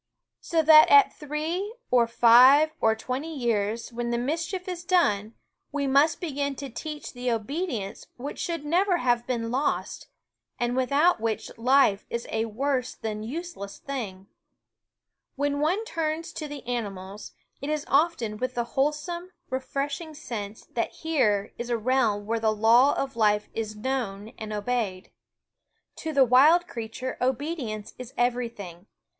So 0.39 0.63
that 0.63 0.89
at 0.89 1.13
three 1.13 1.75
or 1.91 2.07
five 2.07 2.71
or 2.81 2.95
twenty 2.95 3.37
years, 3.37 3.93
when 3.93 4.09
the 4.09 4.17
mischief 4.17 4.67
is 4.67 4.83
done, 4.83 5.35
we 5.71 5.85
must 5.85 6.19
begin 6.19 6.55
to 6.55 6.71
teach 6.71 7.13
the 7.13 7.29
obedience 7.31 8.07
which 8.17 8.39
should 8.39 8.65
never 8.65 8.97
have 8.97 9.27
been 9.27 9.51
lost, 9.51 10.07
and 10.57 10.75
without 10.75 11.21
which 11.21 11.55
life 11.55 12.07
is 12.09 12.25
a 12.31 12.45
worse 12.45 12.95
than 12.95 13.21
use 13.21 13.55
less 13.55 13.77
thing. 13.77 14.25
* 14.83 15.05
When 15.35 15.59
one 15.59 15.85
turns 15.85 16.33
to 16.33 16.47
the 16.47 16.65
animals, 16.65 17.33
it 17.61 17.69
is 17.69 17.85
often 17.87 18.37
with 18.37 18.55
the 18.55 18.63
wholesome, 18.73 19.31
refresh 19.51 19.99
"^ 19.99 20.01
ing 20.01 20.15
sense 20.15 20.65
that 20.71 20.91
here 20.93 21.53
is 21.59 21.69
a 21.69 21.77
realm 21.77 22.25
where 22.25 22.39
the 22.39 22.51
law 22.55 22.95
of 22.95 23.15
life 23.15 23.49
is 23.53 23.75
known 23.75 24.29
and 24.39 24.51
obeyed. 24.51 25.11
To 25.97 26.11
the 26.11 26.25
wild 26.25 26.63
s 26.63 26.69
creature 26.71 27.17
obedience 27.21 27.93
is 27.99 28.15
everything. 28.17 28.87